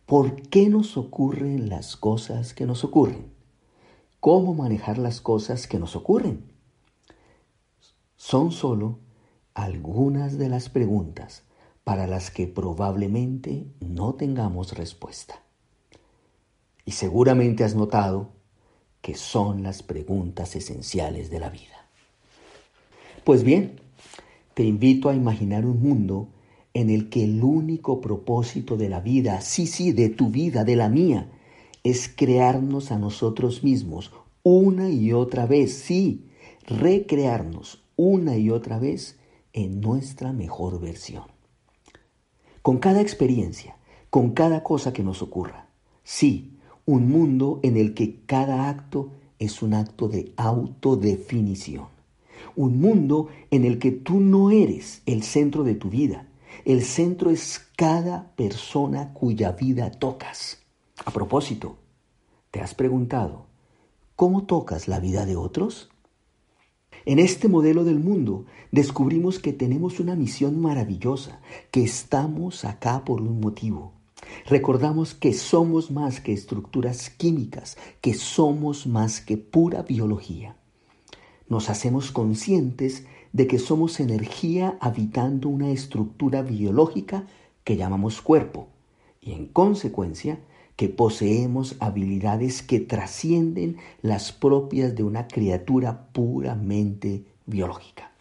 ¿Por 0.06 0.42
qué 0.42 0.68
nos 0.68 0.96
ocurren 0.96 1.68
las 1.68 1.96
cosas 1.96 2.54
que 2.54 2.66
nos 2.66 2.84
ocurren? 2.84 3.40
cómo 4.20 4.54
manejar 4.54 4.98
las 4.98 5.22
cosas 5.22 5.66
que 5.66 5.78
nos 5.78 5.96
ocurren. 5.96 6.44
Son 8.16 8.52
solo 8.52 8.98
algunas 9.54 10.38
de 10.38 10.50
las 10.50 10.68
preguntas 10.68 11.44
para 11.84 12.06
las 12.06 12.30
que 12.30 12.46
probablemente 12.46 13.66
no 13.80 14.14
tengamos 14.14 14.76
respuesta. 14.76 15.42
Y 16.84 16.92
seguramente 16.92 17.64
has 17.64 17.74
notado 17.74 18.32
que 19.00 19.14
son 19.14 19.62
las 19.62 19.82
preguntas 19.82 20.56
esenciales 20.56 21.30
de 21.30 21.40
la 21.40 21.50
vida. 21.50 21.86
Pues 23.24 23.44
bien, 23.44 23.80
te 24.54 24.64
invito 24.64 25.08
a 25.08 25.14
imaginar 25.14 25.64
un 25.64 25.80
mundo 25.80 26.28
en 26.74 26.90
el 26.90 27.08
que 27.08 27.24
el 27.24 27.42
único 27.42 28.00
propósito 28.00 28.76
de 28.76 28.88
la 28.88 29.00
vida, 29.00 29.40
sí, 29.40 29.66
sí, 29.66 29.92
de 29.92 30.08
tu 30.08 30.30
vida, 30.30 30.64
de 30.64 30.76
la 30.76 30.88
mía, 30.88 31.30
es 31.82 32.08
crearnos 32.08 32.92
a 32.92 32.98
nosotros 32.98 33.64
mismos 33.64 34.12
una 34.42 34.88
y 34.90 35.12
otra 35.12 35.46
vez, 35.46 35.74
sí, 35.74 36.26
recrearnos 36.66 37.82
una 37.96 38.36
y 38.36 38.50
otra 38.50 38.78
vez 38.78 39.18
en 39.52 39.80
nuestra 39.80 40.32
mejor 40.32 40.80
versión. 40.80 41.24
Con 42.62 42.78
cada 42.78 43.00
experiencia, 43.00 43.76
con 44.10 44.30
cada 44.30 44.62
cosa 44.62 44.92
que 44.92 45.02
nos 45.02 45.22
ocurra, 45.22 45.68
sí, 46.04 46.58
un 46.86 47.08
mundo 47.10 47.60
en 47.62 47.76
el 47.76 47.94
que 47.94 48.20
cada 48.26 48.68
acto 48.68 49.10
es 49.38 49.62
un 49.62 49.74
acto 49.74 50.08
de 50.08 50.32
autodefinición. 50.36 51.88
Un 52.56 52.80
mundo 52.80 53.28
en 53.50 53.64
el 53.64 53.78
que 53.78 53.90
tú 53.90 54.20
no 54.20 54.50
eres 54.50 55.02
el 55.06 55.22
centro 55.22 55.64
de 55.64 55.74
tu 55.74 55.90
vida. 55.90 56.26
El 56.64 56.82
centro 56.82 57.30
es 57.30 57.66
cada 57.76 58.32
persona 58.36 59.12
cuya 59.12 59.52
vida 59.52 59.90
tocas. 59.90 60.58
A 61.04 61.10
propósito, 61.10 61.78
¿te 62.50 62.60
has 62.60 62.74
preguntado 62.74 63.46
cómo 64.16 64.44
tocas 64.44 64.88
la 64.88 65.00
vida 65.00 65.24
de 65.26 65.36
otros? 65.36 65.90
En 67.06 67.18
este 67.18 67.48
modelo 67.48 67.84
del 67.84 67.98
mundo 67.98 68.44
descubrimos 68.72 69.38
que 69.38 69.52
tenemos 69.52 70.00
una 70.00 70.16
misión 70.16 70.60
maravillosa, 70.60 71.40
que 71.70 71.82
estamos 71.82 72.64
acá 72.64 73.04
por 73.04 73.22
un 73.22 73.40
motivo. 73.40 73.99
Recordamos 74.46 75.14
que 75.14 75.32
somos 75.32 75.90
más 75.90 76.20
que 76.20 76.32
estructuras 76.32 77.10
químicas, 77.10 77.76
que 78.00 78.14
somos 78.14 78.86
más 78.86 79.20
que 79.20 79.36
pura 79.36 79.82
biología. 79.82 80.56
Nos 81.48 81.70
hacemos 81.70 82.12
conscientes 82.12 83.04
de 83.32 83.46
que 83.46 83.58
somos 83.58 84.00
energía 84.00 84.76
habitando 84.80 85.48
una 85.48 85.70
estructura 85.70 86.42
biológica 86.42 87.26
que 87.64 87.76
llamamos 87.76 88.20
cuerpo 88.22 88.68
y 89.20 89.32
en 89.32 89.46
consecuencia 89.46 90.40
que 90.76 90.88
poseemos 90.88 91.76
habilidades 91.78 92.62
que 92.62 92.80
trascienden 92.80 93.76
las 94.00 94.32
propias 94.32 94.94
de 94.94 95.02
una 95.02 95.28
criatura 95.28 96.08
puramente 96.12 97.24
biológica. 97.46 98.12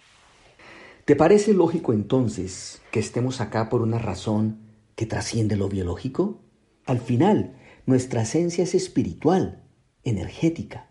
¿Te 1.05 1.15
parece 1.15 1.53
lógico 1.53 1.93
entonces 1.93 2.81
que 2.91 2.99
estemos 2.99 3.41
acá 3.41 3.69
por 3.69 3.81
una 3.81 3.97
razón 3.97 4.68
que 4.99 5.05
trasciende 5.05 5.55
lo 5.55 5.69
biológico? 5.69 6.41
Al 6.85 6.99
final, 6.99 7.55
nuestra 7.85 8.23
esencia 8.23 8.65
es 8.65 8.75
espiritual, 8.75 9.63
energética. 10.03 10.89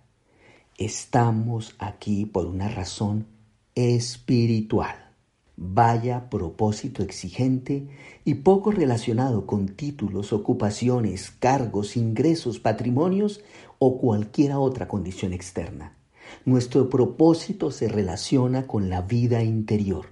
Estamos 0.78 1.76
aquí 1.78 2.24
por 2.24 2.46
una 2.46 2.68
razón 2.68 3.26
espiritual. 3.74 5.12
Vaya 5.58 6.30
propósito 6.30 7.02
exigente 7.02 7.86
y 8.24 8.36
poco 8.36 8.70
relacionado 8.70 9.44
con 9.44 9.68
títulos, 9.68 10.32
ocupaciones, 10.32 11.30
cargos, 11.30 11.94
ingresos, 11.94 12.60
patrimonios 12.60 13.42
o 13.78 13.98
cualquier 13.98 14.54
otra 14.54 14.88
condición 14.88 15.34
externa. 15.34 15.98
Nuestro 16.46 16.88
propósito 16.88 17.70
se 17.70 17.88
relaciona 17.88 18.66
con 18.66 18.88
la 18.88 19.02
vida 19.02 19.42
interior. 19.42 20.06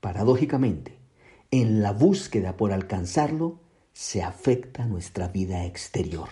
Paradójicamente, 0.00 0.99
en 1.50 1.82
la 1.82 1.92
búsqueda 1.92 2.56
por 2.56 2.72
alcanzarlo, 2.72 3.60
se 3.92 4.22
afecta 4.22 4.86
nuestra 4.86 5.28
vida 5.28 5.64
exterior. 5.64 6.28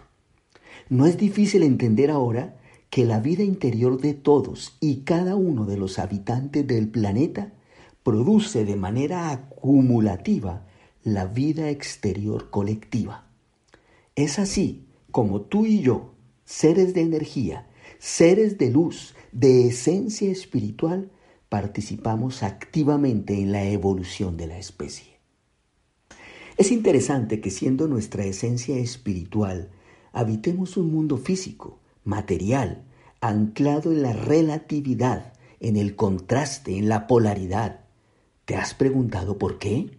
No 0.89 1.07
es 1.07 1.17
difícil 1.17 1.63
entender 1.63 2.11
ahora 2.11 2.57
que 2.91 3.05
la 3.05 3.21
vida 3.21 3.43
interior 3.43 4.01
de 4.01 4.15
todos 4.15 4.77
y 4.81 5.03
cada 5.03 5.37
uno 5.37 5.67
de 5.67 5.77
los 5.77 5.99
habitantes 5.99 6.67
del 6.67 6.89
planeta 6.89 7.53
produce 8.03 8.65
de 8.65 8.77
manera 8.77 9.31
acumulativa 9.31 10.67
la 11.03 11.27
vida 11.27 11.69
exterior 11.69 12.51
colectiva. 12.51 13.27
Es 14.15 14.39
así 14.39 14.87
como 15.11 15.43
tú 15.43 15.67
y 15.67 15.81
yo, 15.81 16.15
seres 16.45 16.95
de 16.95 17.03
energía, 17.03 17.67
seres 17.99 18.57
de 18.57 18.71
luz, 18.71 19.15
de 19.33 19.69
esencia 19.69 20.31
espiritual, 20.31 21.11
participamos 21.49 22.43
activamente 22.43 23.35
en 23.35 23.53
la 23.53 23.65
evolución 23.65 24.37
de 24.37 24.47
la 24.47 24.59
especie. 24.59 25.19
Es 26.57 26.73
interesante 26.73 27.41
que 27.41 27.51
siendo 27.51 27.87
nuestra 27.87 28.25
esencia 28.25 28.77
espiritual, 28.77 29.71
habitemos 30.13 30.77
un 30.77 30.93
mundo 30.93 31.17
físico, 31.17 31.79
material, 32.05 32.85
anclado 33.21 33.93
en 33.93 34.03
la 34.03 34.13
relatividad, 34.13 35.33
en 35.61 35.77
el 35.77 35.97
contraste, 35.97 36.77
en 36.77 36.89
la 36.89 37.07
polaridad. 37.07 37.85
¿Te 38.45 38.57
has 38.57 38.75
preguntado 38.75 39.39
por 39.39 39.59
qué? 39.59 39.99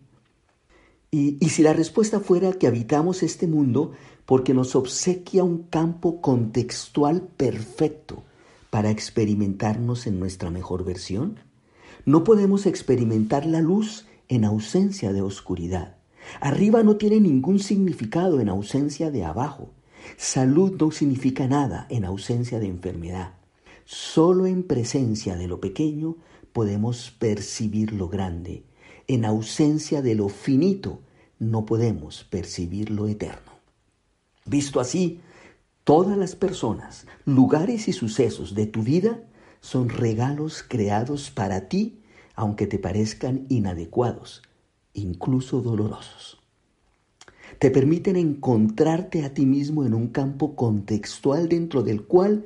Y, 1.12 1.38
si 1.50 1.64
la 1.64 1.74
respuesta 1.74 2.20
fuera 2.20 2.54
que 2.54 2.68
habitamos 2.68 3.24
este 3.24 3.48
mundo 3.48 3.94
porque 4.26 4.54
nos 4.54 4.76
obsequia 4.76 5.44
un 5.44 5.64
campo 5.64 6.22
contextual 6.22 7.22
perfecto 7.24 8.24
para 8.70 8.92
experimentarnos 8.92 10.08
en 10.08 10.20
nuestra 10.20 10.50
mejor 10.52 10.84
versión, 10.84 11.40
no 12.06 12.24
podemos 12.24 12.66
experimentar 12.66 13.46
la 13.46 13.62
luz 13.62 14.06
en 14.28 14.46
ausencia 14.46 15.12
de 15.12 15.22
oscuridad. 15.22 15.98
Arriba 16.40 16.84
no 16.84 16.98
tiene 16.98 17.20
ningún 17.20 17.60
significado 17.60 18.40
en 18.40 18.50
ausencia 18.50 19.12
de 19.12 19.26
abajo. 19.26 19.72
Salud 20.18 20.78
no 20.80 20.92
significa 20.92 21.48
nada 21.48 21.88
en 21.90 22.06
ausencia 22.06 22.60
de 22.60 22.68
enfermedad. 22.68 23.34
Solo 23.86 24.46
en 24.46 24.64
presencia 24.64 25.36
de 25.36 25.48
lo 25.48 25.60
pequeño 25.60 26.18
podemos 26.54 27.12
percibir 27.12 27.94
lo 27.94 28.08
grande. 28.08 28.64
En 29.08 29.26
ausencia 29.26 30.02
de 30.02 30.16
lo 30.16 30.30
finito 30.30 31.02
no 31.40 31.66
podemos 31.66 32.24
percibir 32.30 32.92
lo 32.92 33.08
eterno. 33.08 33.52
Visto 34.46 34.80
así, 34.80 35.22
todas 35.90 36.16
las 36.20 36.36
personas, 36.36 37.08
lugares 37.26 37.88
y 37.88 37.94
sucesos 37.94 38.54
de 38.54 38.68
tu 38.68 38.84
vida 38.84 39.24
son 39.60 39.90
regalos 39.90 40.62
creados 40.62 41.32
para 41.32 41.68
ti, 41.68 42.04
aunque 42.36 42.68
te 42.68 42.78
parezcan 42.78 43.48
inadecuados 43.50 44.44
incluso 44.94 45.62
dolorosos. 45.62 46.40
Te 47.58 47.72
permiten 47.72 48.18
encontrarte 48.18 49.26
a 49.26 49.34
ti 49.34 49.48
mismo 49.48 49.84
en 49.84 49.96
un 49.96 50.10
campo 50.10 50.56
contextual 50.56 51.50
dentro 51.50 51.82
del 51.82 52.04
cual 52.04 52.46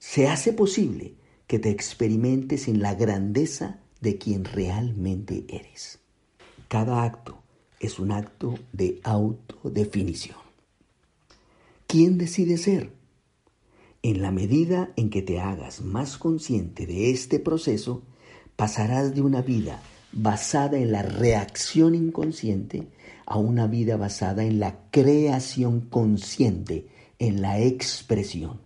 se 0.00 0.26
hace 0.26 0.52
posible 0.52 1.14
que 1.46 1.60
te 1.60 1.70
experimentes 1.70 2.66
en 2.66 2.82
la 2.82 2.96
grandeza 2.96 3.78
de 4.00 4.18
quien 4.18 4.44
realmente 4.44 5.44
eres. 5.48 6.00
Cada 6.66 7.04
acto 7.04 7.40
es 7.78 8.00
un 8.00 8.10
acto 8.10 8.56
de 8.72 8.98
autodefinición. 9.04 10.43
¿Quién 11.86 12.18
decide 12.18 12.56
ser? 12.56 12.92
En 14.02 14.20
la 14.20 14.30
medida 14.30 14.92
en 14.96 15.10
que 15.10 15.22
te 15.22 15.40
hagas 15.40 15.80
más 15.80 16.18
consciente 16.18 16.86
de 16.86 17.10
este 17.10 17.38
proceso, 17.38 18.02
pasarás 18.56 19.14
de 19.14 19.22
una 19.22 19.42
vida 19.42 19.80
basada 20.12 20.78
en 20.78 20.92
la 20.92 21.02
reacción 21.02 21.94
inconsciente 21.94 22.88
a 23.26 23.38
una 23.38 23.66
vida 23.66 23.96
basada 23.96 24.44
en 24.44 24.60
la 24.60 24.78
creación 24.90 25.80
consciente, 25.80 26.88
en 27.18 27.42
la 27.42 27.60
expresión. 27.60 28.60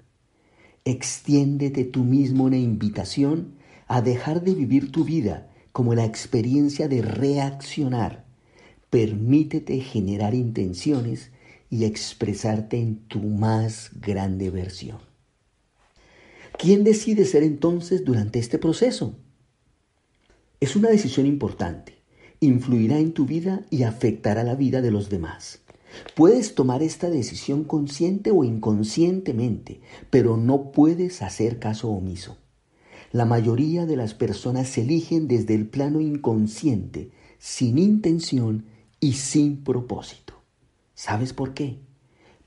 Extiéndete 0.85 1.85
tú 1.85 2.05
mismo 2.05 2.45
una 2.45 2.59
invitación 2.59 3.55
a 3.87 4.01
dejar 4.03 4.43
de 4.43 4.55
vivir 4.55 4.91
tu 4.91 5.05
vida 5.05 5.51
como 5.73 5.95
la 5.95 6.05
experiencia 6.05 6.89
de 6.89 7.03
reaccionar. 7.03 8.25
Permítete 8.91 9.81
generar 9.81 10.35
intenciones 10.35 11.31
y 11.71 11.85
expresarte 11.85 12.79
en 12.79 12.97
tu 13.09 13.21
más 13.21 13.91
grande 14.01 14.51
versión. 14.51 14.99
¿Quién 16.59 16.83
decide 16.83 17.25
ser 17.25 17.43
entonces 17.43 18.05
durante 18.05 18.39
este 18.39 18.59
proceso? 18.59 19.15
Es 20.61 20.75
una 20.75 20.89
decisión 20.89 21.27
importante. 21.27 21.99
Influirá 22.41 22.99
en 22.99 23.13
tu 23.13 23.27
vida 23.27 23.65
y 23.71 23.85
afectará 23.85 24.43
la 24.43 24.57
vida 24.57 24.81
de 24.81 24.91
los 24.91 25.09
demás. 25.09 25.61
Puedes 26.15 26.55
tomar 26.55 26.83
esta 26.83 27.11
decisión 27.11 27.65
consciente 27.65 28.31
o 28.31 28.45
inconscientemente, 28.45 29.81
pero 30.11 30.37
no 30.37 30.73
puedes 30.73 31.23
hacer 31.23 31.59
caso 31.59 31.91
omiso. 31.91 32.37
La 33.13 33.25
mayoría 33.25 33.87
de 33.87 33.97
las 33.97 34.15
personas 34.15 34.69
se 34.69 34.83
eligen 34.83 35.29
desde 35.29 35.55
el 35.55 35.67
plano 35.67 36.01
inconsciente, 36.01 37.11
sin 37.39 37.79
intención 37.79 38.67
y 39.01 39.15
sin 39.15 39.63
propósito. 39.65 40.38
¿Sabes 40.99 41.33
por 41.33 41.55
qué? 41.55 41.79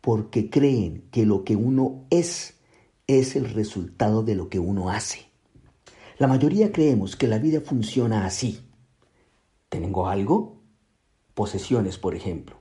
Porque 0.02 0.50
creen 0.50 1.08
que 1.10 1.26
lo 1.26 1.46
que 1.46 1.56
uno 1.56 2.06
es 2.10 2.60
es 3.08 3.38
el 3.38 3.50
resultado 3.50 4.24
de 4.24 4.36
lo 4.36 4.50
que 4.50 4.60
uno 4.60 4.90
hace. 4.90 5.20
La 6.18 6.28
mayoría 6.28 6.74
creemos 6.74 7.16
que 7.16 7.30
la 7.30 7.40
vida 7.40 7.62
funciona 7.62 8.26
así. 8.26 8.60
¿Tengo 9.70 10.10
algo? 10.10 10.62
Posesiones, 11.34 11.98
por 11.98 12.14
ejemplo. 12.14 12.60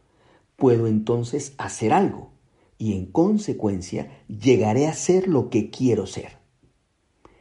Puedo 0.55 0.87
entonces 0.87 1.55
hacer 1.59 1.93
algo 1.93 2.35
y 2.79 2.93
en 2.93 3.07
consecuencia 3.07 4.23
llegaré 4.29 4.87
a 4.87 4.95
ser 4.95 5.27
lo 5.27 5.51
que 5.51 5.71
quiero 5.71 6.07
ser. 6.07 6.39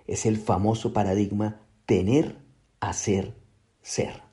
Es 0.08 0.26
el 0.26 0.38
famoso 0.38 0.92
paradigma 0.92 1.62
tener, 1.86 2.40
hacer, 2.80 3.36
ser. 3.84 4.24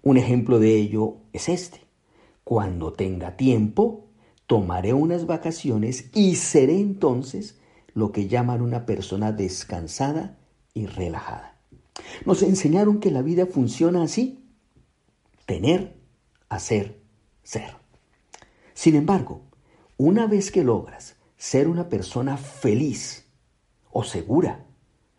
Un 0.00 0.16
ejemplo 0.16 0.58
de 0.58 0.76
ello 0.76 1.18
es 1.34 1.50
este. 1.50 1.91
Cuando 2.44 2.92
tenga 2.92 3.36
tiempo, 3.36 4.08
tomaré 4.46 4.92
unas 4.92 5.26
vacaciones 5.26 6.10
y 6.14 6.36
seré 6.36 6.78
entonces 6.78 7.60
lo 7.94 8.12
que 8.12 8.28
llaman 8.28 8.62
una 8.62 8.86
persona 8.86 9.32
descansada 9.32 10.38
y 10.74 10.86
relajada. 10.86 11.58
Nos 12.24 12.42
enseñaron 12.42 13.00
que 13.00 13.10
la 13.10 13.22
vida 13.22 13.46
funciona 13.46 14.02
así, 14.02 14.44
tener, 15.46 16.00
hacer, 16.48 17.00
ser. 17.42 17.76
Sin 18.74 18.96
embargo, 18.96 19.42
una 19.96 20.26
vez 20.26 20.50
que 20.50 20.64
logras 20.64 21.16
ser 21.36 21.68
una 21.68 21.88
persona 21.88 22.36
feliz 22.36 23.28
o 23.90 24.04
segura 24.04 24.66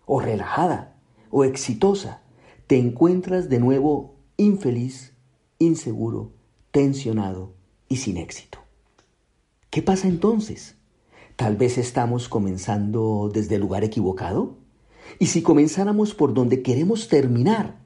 o 0.06 0.20
relajada 0.20 0.98
o 1.30 1.44
exitosa, 1.44 2.22
te 2.68 2.78
encuentras 2.78 3.50
de 3.50 3.60
nuevo 3.60 4.16
infeliz, 4.38 5.14
inseguro, 5.60 6.34
tensionado 6.74 7.54
y 7.88 7.98
sin 7.98 8.18
éxito. 8.18 8.58
¿Qué 9.70 9.84
pasa 9.84 10.08
entonces? 10.08 10.76
Tal 11.36 11.56
vez 11.56 11.78
estamos 11.78 12.28
comenzando 12.28 13.30
desde 13.32 13.56
el 13.56 13.62
lugar 13.62 13.84
equivocado. 13.84 14.58
Y 15.20 15.28
si 15.28 15.44
comenzáramos 15.44 16.16
por 16.16 16.34
donde 16.34 16.64
queremos 16.64 17.10
terminar, 17.10 17.80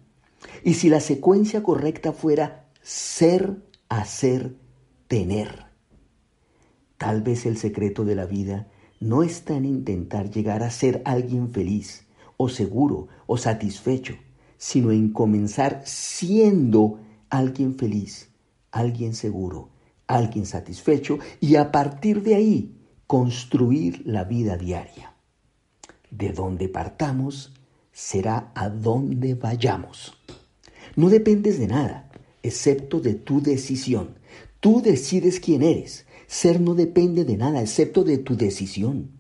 y 0.63 0.75
si 0.75 0.87
la 0.87 1.01
secuencia 1.01 1.63
correcta 1.63 2.13
fuera 2.13 2.69
ser, 2.81 3.57
hacer, 3.89 4.55
tener. 5.09 5.65
Tal 6.97 7.21
vez 7.21 7.45
el 7.45 7.57
secreto 7.57 8.05
de 8.05 8.15
la 8.15 8.25
vida 8.25 8.71
no 9.01 9.21
está 9.21 9.57
en 9.57 9.65
intentar 9.65 10.31
llegar 10.31 10.63
a 10.63 10.71
ser 10.71 11.01
alguien 11.03 11.49
feliz, 11.49 12.05
o 12.37 12.47
seguro, 12.47 13.09
o 13.25 13.35
satisfecho, 13.35 14.15
sino 14.57 14.91
en 14.91 15.11
comenzar 15.11 15.81
siendo 15.85 16.99
alguien 17.29 17.75
feliz, 17.75 18.26
alguien 18.77 19.13
seguro, 19.13 19.69
alguien 20.07 20.45
satisfecho, 20.45 21.19
y 21.39 21.55
a 21.55 21.71
partir 21.71 22.21
de 22.23 22.35
ahí 22.35 22.75
construir 23.07 24.03
la 24.05 24.23
vida 24.23 24.57
diaria. 24.57 25.13
De 26.11 26.29
donde 26.31 26.69
partamos 26.69 27.53
será 27.91 28.51
a 28.53 28.69
donde 28.69 29.33
vayamos. 29.33 30.13
No 30.95 31.09
dependes 31.09 31.59
de 31.59 31.67
nada, 31.67 32.11
excepto 32.43 32.99
de 32.99 33.15
tu 33.15 33.41
decisión. 33.41 34.19
Tú 34.59 34.81
decides 34.81 35.39
quién 35.39 35.63
eres. 35.63 36.05
Ser 36.27 36.59
no 36.59 36.75
depende 36.75 37.23
de 37.23 37.37
nada, 37.37 37.61
excepto 37.61 38.03
de 38.03 38.17
tu 38.17 38.35
decisión. 38.35 39.11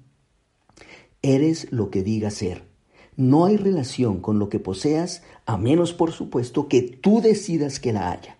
Eres 1.21 1.71
lo 1.71 1.89
que 1.89 2.03
digas 2.03 2.35
ser. 2.35 2.63
No 3.15 3.45
hay 3.45 3.57
relación 3.57 4.19
con 4.21 4.37
lo 4.37 4.49
que 4.49 4.59
poseas, 4.59 5.23
a 5.45 5.57
menos 5.57 5.93
por 5.93 6.11
supuesto 6.11 6.67
que 6.67 6.83
tú 6.83 7.21
decidas 7.21 7.79
que 7.79 7.93
la 7.93 8.11
haya. 8.11 8.36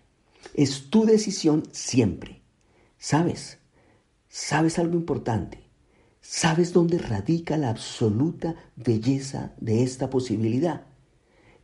Es 0.53 0.89
tu 0.89 1.05
decisión 1.05 1.63
siempre. 1.71 2.41
¿Sabes? 2.97 3.59
¿Sabes 4.27 4.79
algo 4.79 4.95
importante? 4.95 5.67
¿Sabes 6.21 6.73
dónde 6.73 6.97
radica 6.97 7.57
la 7.57 7.69
absoluta 7.69 8.55
belleza 8.75 9.53
de 9.57 9.83
esta 9.83 10.09
posibilidad? 10.09 10.87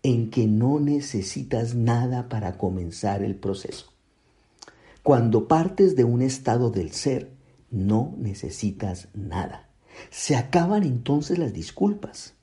En 0.03 0.29
que 0.29 0.47
no 0.47 0.79
necesitas 0.79 1.75
nada 1.75 2.29
para 2.29 2.57
comenzar 2.57 3.23
el 3.23 3.35
proceso. 3.35 3.93
Cuando 5.01 5.47
partes 5.47 5.95
de 5.95 6.03
un 6.05 6.21
estado 6.21 6.69
del 6.69 6.91
ser, 6.91 7.31
no 7.71 8.15
necesitas 8.17 9.09
nada. 9.13 9.69
Se 10.09 10.35
acaban 10.35 10.83
entonces 10.83 11.37
las 11.37 11.51
disculpas. 11.51 12.35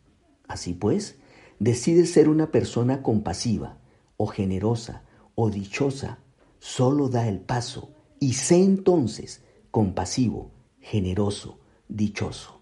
Así 0.46 0.74
pues, 0.74 1.16
decides 1.58 2.12
ser 2.12 2.28
una 2.28 2.50
persona 2.50 3.02
compasiva 3.02 3.78
o 4.16 4.26
generosa 4.26 5.04
o 5.40 5.48
dichosa, 5.48 6.18
solo 6.59 7.09
da 7.09 7.26
el 7.26 7.40
paso 7.40 7.94
y 8.18 8.35
sé 8.35 8.62
entonces 8.62 9.42
compasivo, 9.70 10.50
generoso, 10.81 11.61
dichoso. 11.88 12.61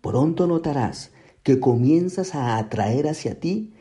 Pronto 0.00 0.46
notarás 0.46 1.12
que 1.42 1.60
comienzas 1.60 2.34
a 2.34 2.56
atraer 2.56 3.08
hacia 3.08 3.38
ti 3.38 3.74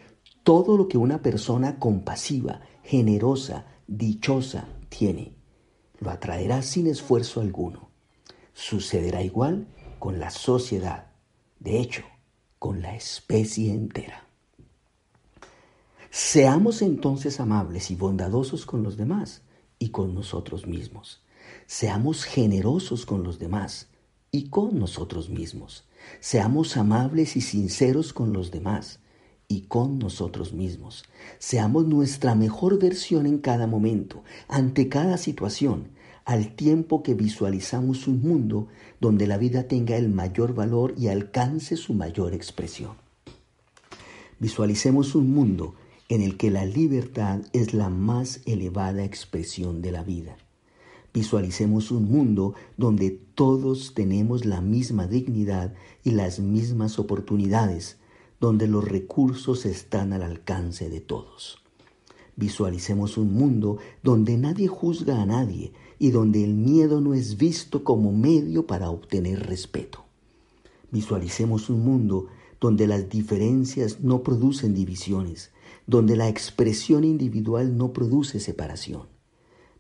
todo 0.44 0.76
lo 0.78 0.90
que 0.90 0.98
una 0.98 1.22
persona 1.22 1.80
compasiva, 1.80 2.60
generosa, 2.84 3.66
dichosa 3.88 4.68
tiene. 4.90 5.34
Lo 6.00 6.10
atraerás 6.10 6.66
sin 6.66 6.88
esfuerzo 6.88 7.40
alguno. 7.40 7.92
Sucederá 8.54 9.24
igual 9.24 9.68
con 10.00 10.20
la 10.20 10.32
sociedad, 10.32 11.14
de 11.60 11.80
hecho, 11.80 12.04
con 12.60 12.82
la 12.82 12.94
especie 12.94 13.72
entera. 13.72 14.28
Seamos 16.16 16.84
entonces 16.84 17.40
amables 17.40 17.90
y 17.90 17.96
bondadosos 17.96 18.68
con 18.68 18.84
los 18.84 18.98
demás 18.98 19.42
y 19.80 19.90
con 19.90 20.14
nosotros 20.14 20.68
mismos. 20.68 21.24
Seamos 21.66 22.26
generosos 22.26 23.08
con 23.08 23.24
los 23.24 23.40
demás 23.40 23.88
y 24.30 24.50
con 24.50 24.78
nosotros 24.78 25.32
mismos. 25.32 25.88
Seamos 26.20 26.78
amables 26.78 27.36
y 27.36 27.42
sinceros 27.42 28.14
con 28.14 28.32
los 28.32 28.52
demás 28.52 29.00
y 29.48 29.62
con 29.62 29.98
nosotros 29.98 30.54
mismos. 30.54 31.04
Seamos 31.40 31.88
nuestra 31.88 32.36
mejor 32.36 32.78
versión 32.78 33.26
en 33.26 33.40
cada 33.40 33.66
momento, 33.66 34.24
ante 34.48 34.90
cada 34.90 35.18
situación, 35.18 35.88
al 36.26 36.54
tiempo 36.56 37.02
que 37.02 37.16
visualizamos 37.16 38.08
un 38.08 38.22
mundo 38.22 38.68
donde 39.02 39.26
la 39.26 39.40
vida 39.40 39.64
tenga 39.64 39.98
el 39.98 40.10
mayor 40.10 40.54
valor 40.54 40.94
y 40.96 41.08
alcance 41.08 41.76
su 41.76 41.96
mayor 41.96 42.36
expresión. 42.36 43.02
Visualicemos 44.38 45.16
un 45.16 45.34
mundo 45.34 45.74
en 46.10 46.22
el 46.22 46.38
que 46.38 46.52
la 46.52 46.66
libertad 46.66 47.42
es 47.54 47.74
la 47.74 47.90
más 47.90 48.42
elevada 48.46 49.04
expresión 49.04 49.82
de 49.82 49.92
la 49.92 50.04
vida. 50.04 50.38
Visualicemos 51.14 51.92
un 51.92 52.06
mundo 52.10 52.56
donde 52.76 53.12
todos 53.12 53.94
tenemos 53.94 54.46
la 54.46 54.62
misma 54.62 55.06
dignidad 55.08 55.74
y 56.04 56.12
las 56.12 56.40
mismas 56.40 56.98
oportunidades, 56.98 57.98
donde 58.40 58.68
los 58.68 58.84
recursos 58.84 59.66
están 59.66 60.12
al 60.12 60.24
alcance 60.24 60.90
de 60.90 61.02
todos. 61.02 61.60
Visualicemos 62.36 63.18
un 63.18 63.34
mundo 63.34 63.78
donde 64.02 64.38
nadie 64.38 64.68
juzga 64.68 65.22
a 65.22 65.26
nadie 65.26 65.72
y 66.00 66.10
donde 66.10 66.44
el 66.44 66.56
miedo 66.56 67.00
no 67.00 67.14
es 67.14 67.38
visto 67.38 67.84
como 67.84 68.12
medio 68.12 68.66
para 68.66 68.90
obtener 68.90 69.46
respeto. 69.46 70.04
Visualicemos 70.92 71.70
un 71.70 71.86
mundo 71.86 72.28
donde 72.60 72.88
las 72.88 73.08
diferencias 73.08 74.00
no 74.02 74.24
producen 74.24 74.74
divisiones, 74.74 75.52
donde 75.86 76.16
la 76.16 76.30
expresión 76.30 77.04
individual 77.04 77.78
no 77.78 77.94
produce 77.94 78.40
separación. 78.40 79.08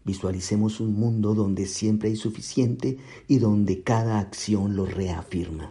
Visualicemos 0.06 0.80
un 0.82 0.94
mundo 0.94 1.34
donde 1.34 1.66
siempre 1.66 2.10
hay 2.10 2.16
suficiente 2.18 2.98
y 3.28 3.38
donde 3.38 3.84
cada 3.84 4.20
acción 4.20 4.76
lo 4.76 4.86
reafirma. 4.86 5.70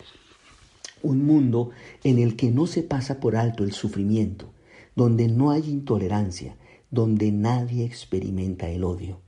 Un 1.02 1.26
mundo 1.26 1.70
en 2.02 2.18
el 2.18 2.36
que 2.36 2.50
no 2.50 2.66
se 2.66 2.82
pasa 2.82 3.20
por 3.20 3.36
alto 3.36 3.64
el 3.64 3.72
sufrimiento, 3.72 4.52
donde 4.96 5.28
no 5.28 5.50
hay 5.50 5.68
intolerancia, 5.68 6.56
donde 6.90 7.32
nadie 7.32 7.84
experimenta 7.84 8.70
el 8.70 8.84
odio. 8.84 9.20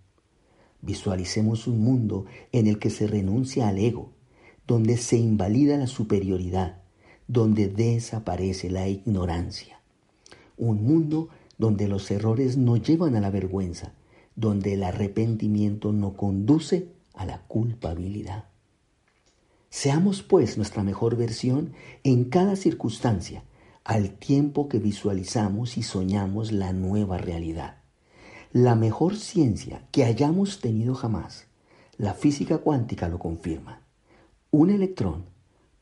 Visualicemos 0.80 1.66
un 1.66 1.80
mundo 1.80 2.26
en 2.52 2.66
el 2.66 2.78
que 2.78 2.90
se 2.90 3.06
renuncia 3.06 3.68
al 3.68 3.78
ego, 3.78 4.12
donde 4.66 4.96
se 4.96 5.16
invalida 5.16 5.76
la 5.76 5.86
superioridad, 5.86 6.82
donde 7.26 7.68
desaparece 7.68 8.70
la 8.70 8.88
ignorancia. 8.88 9.73
Un 10.56 10.84
mundo 10.84 11.28
donde 11.58 11.88
los 11.88 12.10
errores 12.10 12.56
no 12.56 12.76
llevan 12.76 13.16
a 13.16 13.20
la 13.20 13.30
vergüenza, 13.30 13.92
donde 14.36 14.74
el 14.74 14.82
arrepentimiento 14.82 15.92
no 15.92 16.14
conduce 16.14 16.88
a 17.14 17.24
la 17.26 17.42
culpabilidad. 17.42 18.44
Seamos 19.70 20.22
pues 20.22 20.56
nuestra 20.56 20.82
mejor 20.82 21.16
versión 21.16 21.72
en 22.04 22.24
cada 22.24 22.56
circunstancia, 22.56 23.44
al 23.84 24.10
tiempo 24.10 24.68
que 24.68 24.78
visualizamos 24.78 25.76
y 25.76 25.82
soñamos 25.82 26.52
la 26.52 26.72
nueva 26.72 27.18
realidad. 27.18 27.78
La 28.52 28.76
mejor 28.76 29.16
ciencia 29.16 29.86
que 29.90 30.04
hayamos 30.04 30.60
tenido 30.60 30.94
jamás, 30.94 31.46
la 31.98 32.14
física 32.14 32.58
cuántica 32.58 33.08
lo 33.08 33.18
confirma. 33.18 33.82
Un 34.50 34.70
electrón 34.70 35.24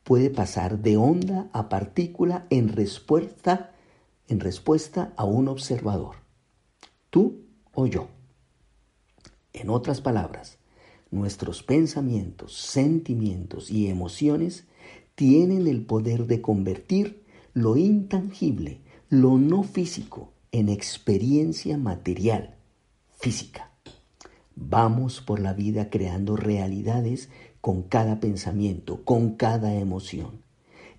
puede 0.03 0.29
pasar 0.29 0.79
de 0.79 0.97
onda 0.97 1.49
a 1.53 1.69
partícula 1.69 2.47
en 2.49 2.69
respuesta, 2.69 3.72
en 4.27 4.39
respuesta 4.39 5.13
a 5.17 5.25
un 5.25 5.47
observador, 5.47 6.15
tú 7.09 7.45
o 7.73 7.85
yo. 7.85 8.07
En 9.53 9.69
otras 9.69 10.01
palabras, 10.01 10.57
nuestros 11.11 11.63
pensamientos, 11.63 12.53
sentimientos 12.53 13.69
y 13.69 13.87
emociones 13.87 14.65
tienen 15.15 15.67
el 15.67 15.85
poder 15.85 16.25
de 16.25 16.41
convertir 16.41 17.23
lo 17.53 17.77
intangible, 17.77 18.81
lo 19.09 19.37
no 19.37 19.63
físico, 19.63 20.33
en 20.51 20.69
experiencia 20.69 21.77
material, 21.77 22.55
física. 23.11 23.71
Vamos 24.55 25.21
por 25.21 25.39
la 25.39 25.53
vida 25.53 25.89
creando 25.89 26.35
realidades 26.35 27.29
con 27.61 27.83
cada 27.83 28.19
pensamiento, 28.19 29.03
con 29.03 29.35
cada 29.35 29.75
emoción. 29.75 30.41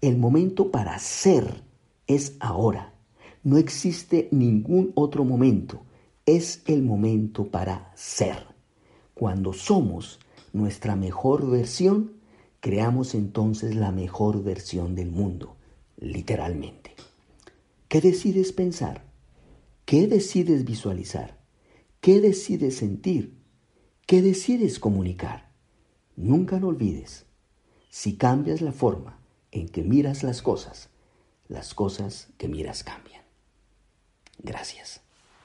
El 0.00 0.16
momento 0.16 0.70
para 0.70 0.98
ser 0.98 1.62
es 2.06 2.36
ahora. 2.40 2.93
No 3.44 3.58
existe 3.58 4.28
ningún 4.32 4.92
otro 4.94 5.24
momento 5.24 5.82
es 6.26 6.62
el 6.66 6.82
momento 6.82 7.44
para 7.44 7.92
ser. 7.94 8.46
Cuando 9.12 9.52
somos 9.52 10.18
nuestra 10.52 10.96
mejor 10.96 11.48
versión, 11.50 12.14
creamos 12.60 13.14
entonces 13.14 13.74
la 13.74 13.92
mejor 13.92 14.42
versión 14.42 14.94
del 14.94 15.10
mundo, 15.10 15.56
literalmente. 15.98 16.94
¿Qué 17.88 18.00
decides 18.00 18.52
pensar? 18.52 19.04
¿Qué 19.84 20.06
decides 20.06 20.64
visualizar? 20.64 21.38
¿Qué 22.00 22.20
decides 22.20 22.76
sentir? 22.76 23.34
¿Qué 24.06 24.22
decides 24.22 24.78
comunicar? 24.78 25.50
Nunca 26.16 26.58
lo 26.58 26.68
olvides. 26.68 27.26
Si 27.90 28.16
cambias 28.16 28.62
la 28.62 28.72
forma 28.72 29.20
en 29.52 29.68
que 29.68 29.82
miras 29.82 30.22
las 30.22 30.40
cosas, 30.40 30.88
las 31.48 31.74
cosas 31.74 32.28
que 32.38 32.48
miras 32.48 32.82
cambian. 32.82 33.23
Gracias. 34.44 35.03